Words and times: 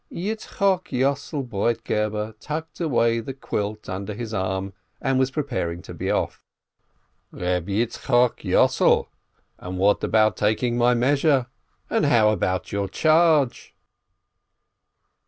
Yitzchok 0.11 0.85
Yossel 0.91 1.43
Broitgeber 1.47 2.33
tucked 2.39 2.79
away 2.79 3.19
the 3.19 3.35
quilt 3.35 3.87
under 3.87 4.15
his 4.15 4.33
arm, 4.33 4.73
and 4.99 5.19
was 5.19 5.29
preparing 5.29 5.83
to 5.83 5.93
be 5.93 6.09
off. 6.09 6.41
"Reb 7.31 7.67
Yitzchok 7.67 8.43
Yossel! 8.43 9.09
And 9.59 9.77
what 9.77 10.03
about 10.03 10.37
taking 10.37 10.75
my 10.75 10.95
measure? 10.95 11.45
And 11.87 12.07
how 12.07 12.29
about 12.31 12.71
your 12.71 12.89
charge 12.89 13.75